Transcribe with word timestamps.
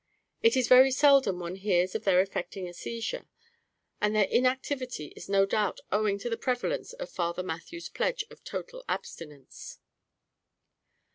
It 0.41 0.57
is 0.57 0.67
very 0.67 0.89
seldom 0.89 1.37
one 1.37 1.57
hears 1.57 1.93
of 1.93 2.05
their 2.05 2.21
effecting 2.21 2.67
a 2.67 2.73
seizure, 2.73 3.27
and 4.01 4.15
their 4.15 4.25
inactivity 4.25 5.13
is 5.15 5.29
no 5.29 5.45
doubt 5.45 5.79
owing 5.91 6.17
to 6.21 6.29
the 6.31 6.37
prevalence 6.37 6.93
of 6.93 7.07
Father 7.07 7.43
Mathew's 7.43 7.87
pledge 7.87 8.25
of 8.31 8.43
total 8.43 8.83
abstinence. 8.89 9.77